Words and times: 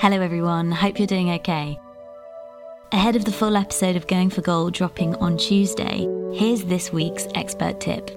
Hello, 0.00 0.22
everyone. 0.22 0.72
Hope 0.72 0.98
you're 0.98 1.06
doing 1.06 1.30
okay. 1.32 1.78
Ahead 2.90 3.16
of 3.16 3.26
the 3.26 3.32
full 3.32 3.54
episode 3.54 3.96
of 3.96 4.06
Going 4.06 4.30
for 4.30 4.40
Gold 4.40 4.72
dropping 4.72 5.14
on 5.16 5.36
Tuesday, 5.36 6.08
here's 6.32 6.64
this 6.64 6.90
week's 6.90 7.26
expert 7.34 7.80
tip. 7.80 8.08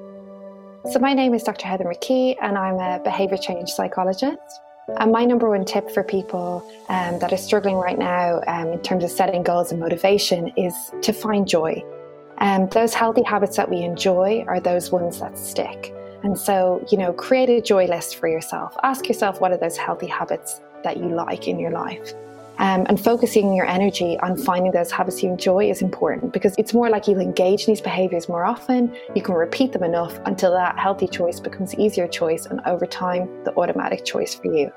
So, 0.90 1.00
my 1.00 1.14
name 1.14 1.34
is 1.34 1.44
Dr. 1.44 1.68
Heather 1.68 1.84
McKee, 1.84 2.38
and 2.42 2.58
I'm 2.58 2.76
a 2.76 3.04
behaviour 3.04 3.36
change 3.36 3.70
psychologist. 3.70 4.62
And 4.98 5.12
my 5.12 5.26
number 5.26 5.50
one 5.50 5.66
tip 5.66 5.92
for 5.92 6.06
people 6.06 6.66
um, 6.88 7.20
that 7.20 7.34
are 7.34 7.38
struggling 7.38 7.76
right 7.76 8.00
now 8.00 8.42
um, 8.48 8.70
in 8.70 8.80
terms 8.80 9.04
of 9.04 9.12
setting 9.12 9.44
goals 9.44 9.70
and 9.70 9.82
motivation 9.82 10.54
is 10.56 10.74
to 11.02 11.12
find 11.12 11.50
joy. 11.50 11.84
Um, 12.38 12.70
those 12.70 12.94
healthy 12.94 13.24
habits 13.24 13.58
that 13.58 13.70
we 13.70 13.82
enjoy 13.82 14.46
are 14.48 14.62
those 14.62 14.90
ones 14.90 15.20
that 15.20 15.38
stick. 15.38 15.94
And 16.24 16.40
so, 16.40 16.82
you 16.90 16.98
know, 16.98 17.12
create 17.12 17.50
a 17.50 17.60
joy 17.60 17.88
list 17.88 18.16
for 18.16 18.30
yourself. 18.30 18.74
Ask 18.84 19.10
yourself 19.10 19.42
what 19.42 19.52
are 19.52 19.58
those 19.58 19.76
healthy 19.76 20.08
habits 20.08 20.62
that 20.84 20.98
you 20.98 21.10
like 21.10 21.48
in 21.48 21.60
your 21.60 21.72
life. 21.72 22.14
Um, 22.60 22.86
and 22.88 23.00
focusing 23.00 23.56
your 23.56 23.66
energy 23.66 24.18
on 24.20 24.38
finding 24.38 24.72
those 24.72 24.92
habits 24.92 25.24
you 25.24 25.30
enjoy 25.30 25.70
is 25.70 25.82
important 25.82 26.34
because 26.34 26.54
it's 26.60 26.74
more 26.74 26.88
like 26.90 27.08
you'll 27.08 27.20
engage 27.20 27.62
in 27.62 27.74
these 27.74 27.82
behaviors 27.82 28.30
more 28.30 28.46
often. 28.46 28.96
You 29.16 29.24
can 29.24 29.34
repeat 29.34 29.72
them 29.72 29.84
enough 29.84 30.20
until 30.26 30.52
that 30.52 30.78
healthy 30.78 31.08
choice 31.08 31.40
becomes 31.40 31.74
easier 31.76 32.08
choice, 32.08 32.46
and 32.46 32.62
over 32.66 32.86
time, 32.86 33.28
the 33.44 33.56
automatic 33.58 34.06
choice 34.06 34.36
for 34.36 34.54
you. 34.56 34.72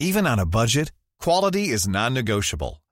Even 0.00 0.26
on 0.26 0.38
a 0.38 0.46
budget, 0.46 0.92
quality 1.20 1.68
is 1.68 1.86
non-negotiable. 1.88 2.82